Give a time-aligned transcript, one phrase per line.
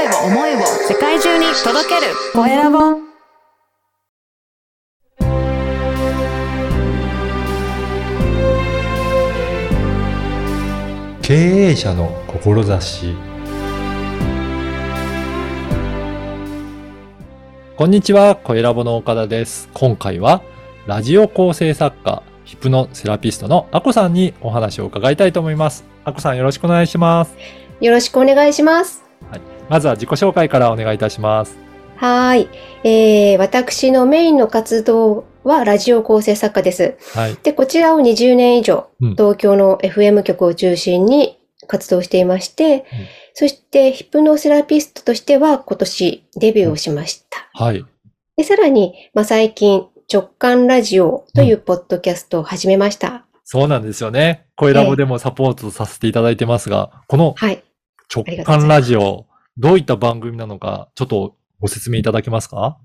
[0.00, 2.78] 声を思いを世界中に届けるコエラボ
[11.20, 13.14] 経営者の志
[17.76, 19.68] こんにちは、コエラボの岡田です。
[19.74, 20.42] 今回は、
[20.86, 25.84] ラジオ構成作家、ヒプノセラピストのアコさんにお話を伺いたいと思います。
[26.04, 27.36] アコさんよろしくお願いします。
[27.80, 29.04] よろしくお願いします。
[29.70, 31.56] まずは自己紹介からお願いいたします。
[31.94, 32.48] はーい。
[32.82, 36.96] えー、私のメインの活動はラジオ構成作家です。
[37.14, 37.36] はい。
[37.44, 41.38] で、こちらを20年以上、うん東京の FM 局を中心に
[41.68, 42.84] 活動していまして、
[43.32, 47.48] そしてヒプノセラピストとしては今年デビューをしました。
[47.52, 47.84] はい。
[48.36, 53.24] で、さらに、まあ、最近、直感ラジオというポッドキャストを始めました。
[53.44, 54.46] そうなんですよね。
[54.56, 57.62] コエラボでもサポートさせていただいてますが、このはい。
[58.12, 59.26] 直感ラジオ、
[59.60, 62.78] どういった番組なのか、ちょっとご説明いただけますか？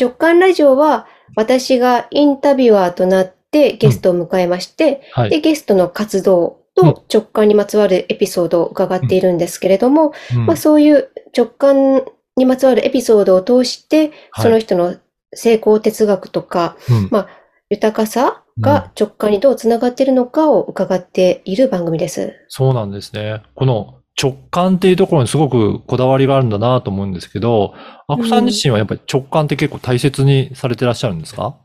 [0.00, 5.40] 直感ラジオは、私がインタビュアーとなってゲストを迎えまして、で、はい。
[5.40, 10.46] ゲストの活動と直感にまつわるエピソードを伺っているんですけれども、うん。
[10.46, 12.04] まあそういう直感
[12.36, 14.44] にまつわるエピソードを通して、はい。
[14.44, 14.96] その人の
[15.34, 17.08] 成功哲学とか、うん。
[17.10, 17.28] まあ
[17.70, 22.34] 豊かさが直感にどうつながっているのかを伺っている番組です。
[22.46, 23.42] そうなんですね。
[23.56, 27.74] この直感っていうところにすごくこだわりがあるんだなと思うんですけど、
[28.08, 31.56] アコさん自身はやっぱり直感って結構大切にされてらっしゃるんですか？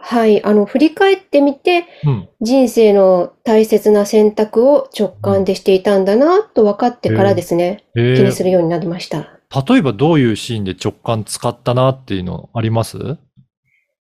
[0.00, 0.42] はい。
[0.44, 2.28] あの、振り返ってみて、うん。
[2.40, 9.40] 人生の大切な選択を直感でしていたんだなと分かってからですね、え気にすー、るようになりました。
[9.68, 13.18] 例えばどういうシーンで直感使ったなっていうのあります？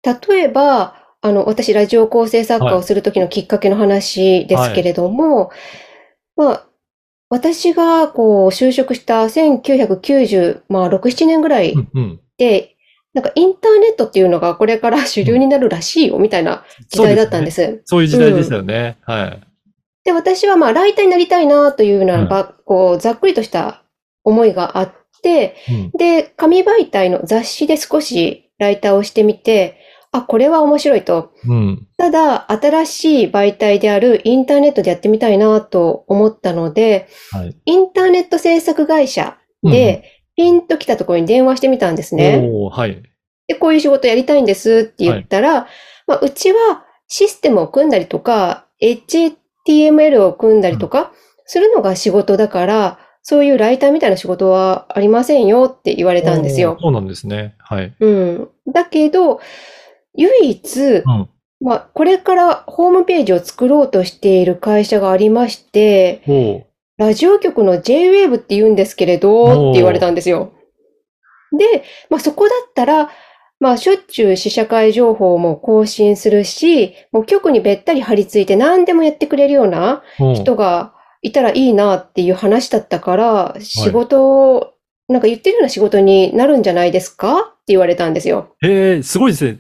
[0.03, 5.51] 例えば、あの、私、ラジオ構成作家をするときのきっかけの話ですけれども、
[6.35, 6.66] まあ、
[7.30, 12.19] 私が、こう、就職した1990、まあ、6、7年ぐらいうんうん。
[12.38, 12.75] で、
[13.14, 17.62] なんかインターネットっていうのがこれから主流になるらしいよ、みたいな時代だったんです。
[17.62, 18.97] でそういう時代でしたよね。
[19.01, 20.12] はい。
[20.12, 23.84] 私はまあ、ライターになりたいなというような、うんばこう、ざっくりとした
[24.24, 25.91] 思いがあって、うん。
[25.97, 29.80] で、紙媒体の雑誌で少しライターをしてみて、
[30.17, 31.31] あ、これは面白いと。
[31.47, 31.88] うん。
[31.97, 37.55] ただ、新しい媒体であるインターネットでやってみたいなと思ったので、はい。
[37.66, 42.50] インターネット制作会社で、ピンと来たところに電話してみたんですうん、ね。
[42.51, 43.01] おーはい。
[43.47, 45.67] で、こういう仕事やりたいんですって言ったら、
[46.06, 51.11] まあ、うちはシステムを組んだりとか、HTML を組んだりとか、
[51.45, 56.77] するのが仕事だから、そういうライターみたいな仕事はありませんよって言われたんですよ。
[56.79, 57.56] そうなんですね。
[57.59, 57.94] はい。
[58.00, 58.50] うん。
[58.72, 59.41] だけど、
[60.17, 61.29] 唯一、うん。
[61.59, 66.67] まあ、これからホームページを作ろうとしている会社がありまして、
[66.97, 70.53] ラジオ局の J-Wave って言うんですけれど、って言われたんですよ。
[71.57, 73.09] で、まあそこだったら、
[73.59, 80.03] まあしょっちゅう試写会情報も更新するし、もう局にべったり張り付いて何でもやってくれるような
[80.35, 84.73] 人がいたらいいなっていう話だったから、仕事を、
[85.07, 87.39] なんか言ってるような仕事になるんじゃないですか？
[87.39, 88.56] って言われたんですよ。
[88.61, 89.59] へえ、すごいですね。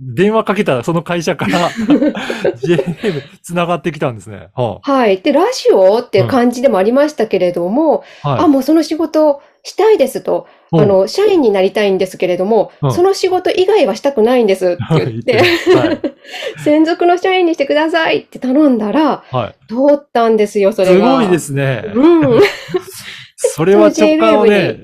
[0.00, 1.70] 電話かけたらその会社から
[2.62, 4.48] JM 繋がってきたんですね。
[4.54, 5.20] ははい。
[5.20, 8.40] で、ラジオって感じでもありましたけれども、あ、はい。
[8.44, 10.46] あ、もうその仕事したいですと。
[10.70, 15.38] うんあの、社員になりたいんですけれども、うんその仕事以外はしたくないんですって言って、
[15.74, 16.00] はい。
[16.62, 19.54] 専属の社員にしてくださいって頼んだら、はい。
[19.66, 21.16] 通ったんですよ、それすが。
[21.16, 21.84] ごいですね。
[21.94, 22.40] うん。
[23.36, 24.76] それは直感をね、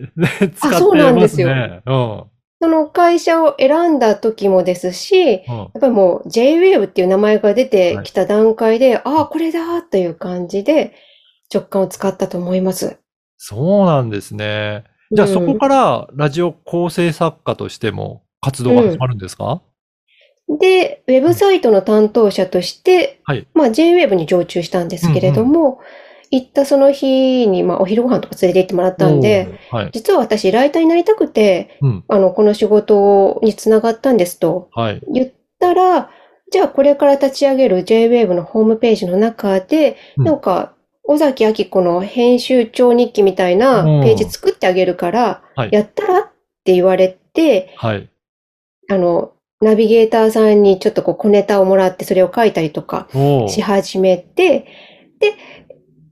[0.56, 1.80] 使ってそうなんまですすよね。
[1.86, 2.22] うん。
[2.60, 5.62] その会社を選んだ時もですし、やうん。
[5.64, 10.94] っぱりもう J-Wave っていう名前が出てきた段階で、ああ、これだという感じで
[11.52, 12.98] 直感を使ったと思います。
[13.36, 14.84] そうなんですね。
[15.12, 15.34] じゃあうん。
[15.34, 19.62] そこからラジオ構成作家としても活動が始まるんですか、
[20.60, 23.46] で、ウェブサイトの担当者として、はい。
[23.54, 25.80] まあ J-Wave に常駐したんですけれども、
[26.34, 29.90] 行ったその日に、まあお昼ご飯とか連れて行ってもらったんで、はい。
[29.92, 32.04] 実は私ライターになりたくて、うん。
[32.08, 35.00] あの、この仕事につながったんですとはい。
[35.12, 36.10] 言ったら、
[36.50, 46.32] じゃあこれから立ち上げる J-Wave のホームページの中で、うんなんか、尾崎明子の編集長日記みたいなページ作ってあげるからはい、やったらっ
[46.64, 48.08] て言われて、はい。
[48.90, 53.08] あの、ナビゲーターさんにちょっとこう小ネタをもらってそれを書いたりとか
[53.48, 54.66] し始めて、
[55.20, 55.32] で、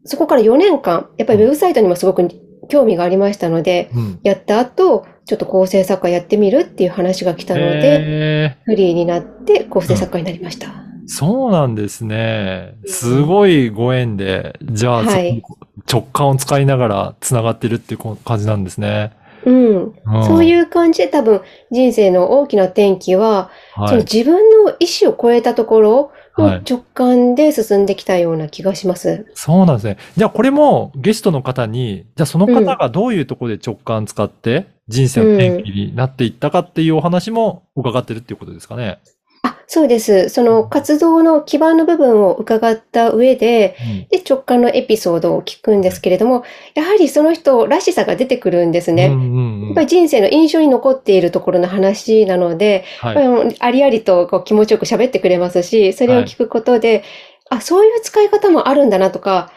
[0.04, 2.28] そこから4年間、やっぱりウェブサイトにもすごく
[2.68, 4.20] 興味がありましたので、うん。
[4.22, 10.68] やった後、ちょっと構成作家やってみるっていう話が来たので、へフリーになって構成作家になりました。
[10.68, 10.72] ー
[11.06, 12.74] そうなんですね。
[12.86, 15.42] すごいご縁で、じゃあ、はい
[15.86, 19.12] そ直感を使いながら繋がってるっていう感じなんですね。
[19.44, 19.94] うん。
[20.26, 23.88] そういうう感じで多分人生の大きな転機は、ん、はい。
[23.88, 29.26] その自分の意思を超えたところ直感で進んできたような気がします。
[29.34, 29.98] そうなんですね。
[30.16, 38.98] じゃあこれもゲストの方に、じゃあその方がどういうところで直感使って人生の転機になっていったかっていうお話も伺ってるっていうことですかね。
[39.42, 40.28] あ、そうです。
[40.28, 43.76] その活動の基盤の部分を伺った上で、
[44.10, 46.44] で、直感のエピソードを聞くんですけれども、
[46.74, 49.06] やはりその人らしさが出てくるんですね。
[49.06, 53.56] うんうんっぱり人生の印象に残っているところの話なので、はい。
[53.58, 57.02] ありありとこう気持ちよく喋ってくれますし、それを聞くことで、
[57.50, 59.52] あ、そういう使い方もあるんだなとか、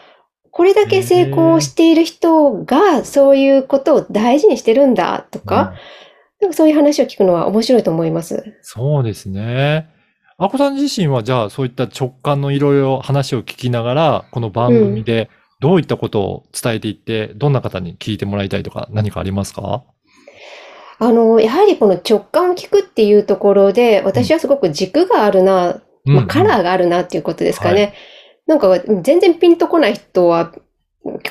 [0.50, 5.74] これだけ成功している人がそういうことを大事にしてるんだとか、
[6.40, 8.56] なんかそういう話を聞くのは面白いと思います。
[8.62, 9.88] そうですね。
[10.38, 15.30] あこさん自身はじゃあそういった直感のいろいろ話を聞きながら、この番組で
[15.60, 19.84] どういったことを伝えていって、どんな方に聞いてもらいたいとか何かありますか？
[20.98, 27.94] あの、やはりこの直感を聞くっていうところで、私はすごく軸があるな、まあ、カラーがあるなっていうことですかね。
[28.46, 30.52] なんか全然ピンとこない人は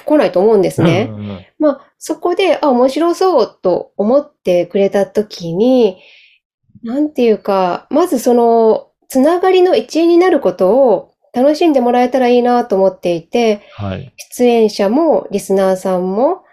[0.05, 1.07] 来ないと思うんですね。
[1.09, 5.97] うんうんうんまあ、そこで、あ、面白そうと思ってくれたときに、
[6.83, 14.13] なんていうか、まずその、つながりの一員になることを楽しんでもらえたらいいなと思っていて、はい。
[14.33, 16.43] 出演者もリスナーさんも、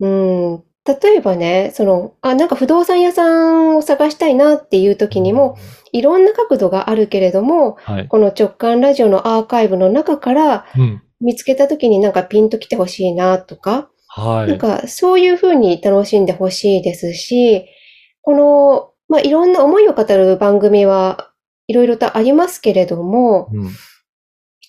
[0.00, 5.56] うん、例えばね、その、あ、なんか不動産屋さんを探したいなっていう時にも、
[5.92, 8.08] いろんな角度があるけれども、はい。
[8.08, 11.02] この直感ラジオのアーカイブの中からうん。
[11.18, 14.48] 見つけた時になんかピンと来てほしいなとか、はい。
[14.48, 17.66] なんかそういう風に楽しんでほしいですし、
[18.20, 21.32] この、まあ、いろんな思いを語る番組は
[21.68, 23.70] いろいろとありますけれども、うん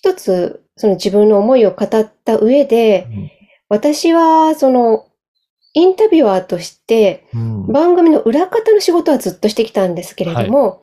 [0.00, 3.08] 一つその自分の思いを語った上で、
[3.68, 5.07] 私はその
[5.74, 10.82] インタビュアーとしてうん番組の裏方の仕事はずっとしてきたんですけれども、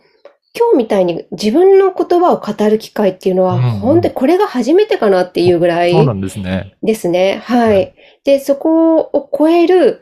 [0.58, 6.78] 今日みたいに自分の言葉を語る機会っていうのは、うんうん本当にこれが初めてかなっていうぐらいそうなんですね。
[6.82, 7.42] ですね。
[7.44, 7.58] は。
[7.58, 7.94] はい
[8.26, 10.02] で、そこを超える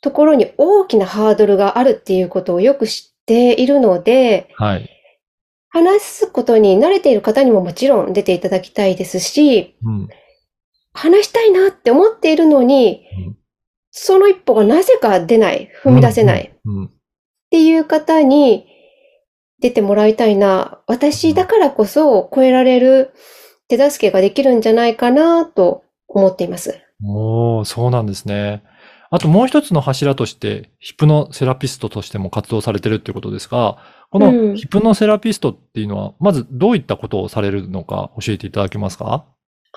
[0.00, 4.88] ところに大きなハードルがあるっていうことをよく知っているので、はい。
[5.70, 10.08] 話すことに慣れている方にももちろん出ていただきたいですし、うん。
[10.94, 13.27] 話したいなって思っているのに、うん
[14.00, 16.76] その一歩がなぜか出ない、踏み出せないっうん。
[16.78, 16.90] うん
[17.50, 18.66] ていう方に
[19.60, 20.82] 出てもらいたいな。
[20.86, 23.12] 私だからこそ超えられる
[23.68, 26.78] 手助けができるんじゃないかなと思っています。
[27.02, 28.62] おー、そうなんですね。
[29.10, 33.78] あともう一つの柱として、ヒプノセラピストとしても活動されてるってことですが、
[34.10, 39.24] こうんのヒプノセラピストっていうのは、まずどういったことをされるのか教えていただけますか？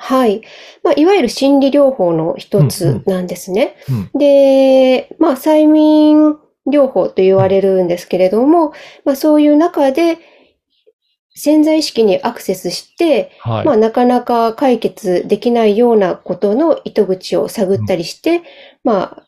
[0.02, 0.42] はい。
[0.84, 3.76] まあ、いわゆる心理療法の一つなんですね。
[3.88, 4.20] うん。
[4.20, 6.38] で、まあ、催眠
[6.68, 8.74] 療法と言われるんですけれども、
[9.06, 10.18] まあ、そういう中で
[11.36, 13.66] 潜在意識にアクセスして、はい。
[13.66, 18.42] まあ、なかなか解決できないようなことの糸口を探ったりして、
[18.84, 19.28] まあ、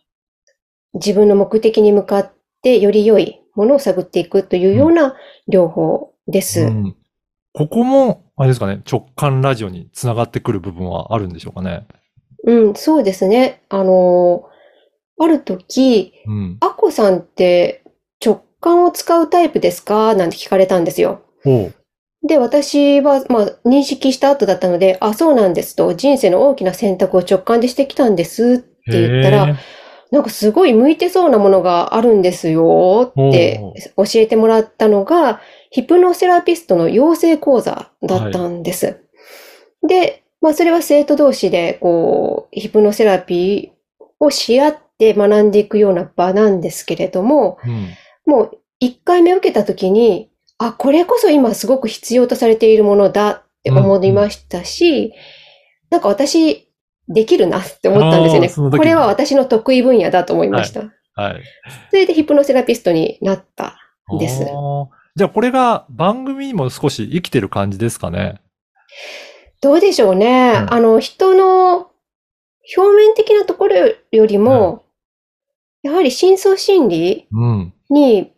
[0.96, 2.34] 自分の目的に向かっ
[2.64, 5.16] てより良いものを探っていくというような
[5.48, 6.62] 療法です。
[6.62, 6.96] うん
[7.56, 11.86] ここも、あれですかね、直感ラジオにつながってくる部分はあるんでしょうかね。
[12.46, 13.62] うん、そうですね。
[13.70, 14.46] あの、
[15.20, 16.58] ある時、うん。
[16.62, 17.84] アコさんって
[18.24, 20.16] 直感を使うタイプですか？
[20.16, 21.22] なんて聞かれたんですよ。
[22.28, 29.60] で、私は、まあ、認識した後だったので、あ、そうなんですと、人生の大きな選択を直感でしてきたんですって言ったへら、
[30.10, 33.60] なんかすごい向いてそうなものがあるんですよって
[33.98, 35.42] 教えてもらったのが、
[35.74, 39.02] ヒプノセラピストの養成講座だったんです。
[39.82, 47.88] で、まあそれは生徒同士で、こう、ヒプノセラピーをし合って学んでいくような場なんですけれども、ーうん。
[48.28, 55.12] もう一回目受けた時に、あ、これこそ今すごく必要とされているものだって思いましたし、
[55.90, 56.70] なんか私、
[57.08, 58.78] できるなって思ったんですよね。
[58.78, 60.92] これは私の得意分野だと思いました。
[61.16, 61.42] はい。
[61.90, 63.83] それでヒプノセラピストになった。
[64.20, 64.46] です
[65.16, 68.42] じゃあこれが番組にも少し生きてる感じですかね。
[69.62, 70.54] どうでしょうね。
[70.56, 71.92] うんあの、人の
[72.76, 73.76] 表面的なところ
[74.12, 74.84] よりも、
[75.84, 77.74] やはり深層心理うん。
[77.90, 78.34] に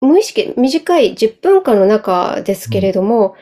[0.00, 3.34] 無意識、短い10分間の中ですけれども、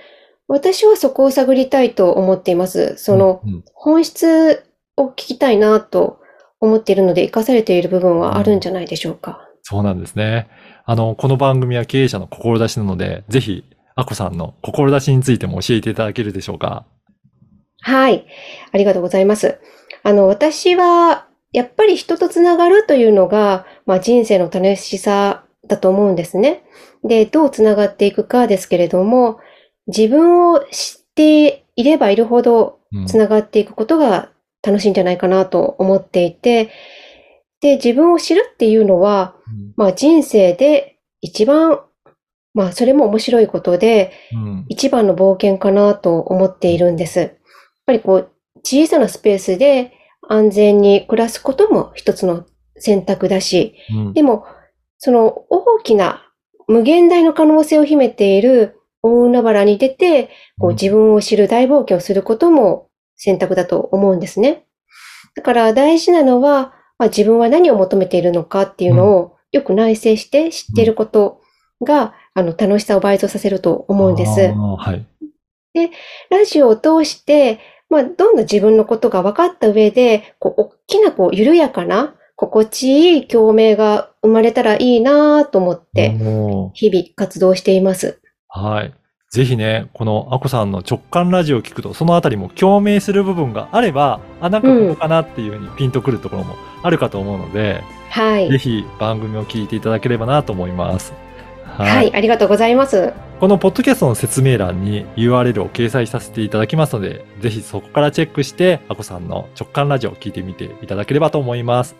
[0.46, 2.96] 私はそこを探りたいと思っています。
[2.98, 4.64] そのうんうん本質
[4.96, 6.20] を聞きたいなと
[6.60, 9.43] 思っているので、生かされている部分はあるんじゃないでしょうか。
[9.66, 10.46] そうなんですね。
[10.84, 13.64] あの、この番組は経営者の志なので、ぜひ、
[13.96, 16.84] アコさんの志についても教えていただけるでしょうか？
[17.80, 18.26] はい。
[18.72, 19.58] ありがとうございます。
[20.02, 26.62] あの、私は、やっぱり人とつながるというのが、まあ人生の楽しさだと思うんですね。
[27.02, 29.38] で、どうつながっていくかですけれども、
[29.86, 34.28] 自分を知っていればいるほどうんつながっていくことが
[34.62, 36.70] 楽しいんじゃないかなと思っていて、
[37.64, 39.36] で、自分を知るっていうのは、
[39.78, 41.80] まあ人生で一番、
[42.52, 47.18] まあそれも面白いことで、うん一番の冒険かなと思っているんです。
[47.20, 47.30] やっ
[47.86, 48.30] ぱりこう、
[48.62, 49.94] 小さなスペースで
[50.28, 52.44] 安全に暮らすことも一つの
[52.76, 54.44] 選択だし、うんでも、
[54.98, 56.30] その大きな
[56.68, 60.28] 無限大の可能性を秘めている大海原に出て、
[60.60, 64.66] こううん自分を知る大冒険をすることも選択だと思うんですね。
[65.34, 66.74] だから大事なのは、
[67.04, 71.42] まあ、自分は何を求めているのかっていうのをよく内省して知っていること
[71.82, 74.52] が、あの楽しさを倍増させると思うんです。
[74.54, 75.06] はい。
[76.30, 86.12] ラジオを通して、まあ、どんどん自分のことが分かった上で、こう、大きな、こう、緩やかな、心地いい共鳴が生まれたらいいなと思って、
[86.72, 88.18] 日々活動しています。
[88.48, 88.94] はい。
[89.30, 98.50] ぜひね、このアコさんの直感ラジオを聞くと、そのあたりも共鳴する部分があれば、あ、なんかここかなっていうふうにピンとくるところもあるかと思うので、はい。
[98.50, 101.14] ぜひ番組を聞いていただければなと思います。
[101.64, 103.12] ははい、ありがとうございます。
[103.40, 111.96] このポッドキャストの説明欄に URL を掲載させていただきますので、ぜひそこからチェックして、アコさんの直感ラジオを聞いてみていただければと思います。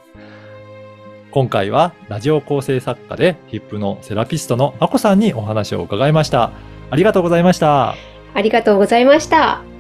[1.31, 6.53] 今回はラジオ構成作家でヒップのセラピストのアコさんにお話を伺いました。
[6.91, 7.97] ありがとうございました。
[8.35, 9.74] ありがとうございました。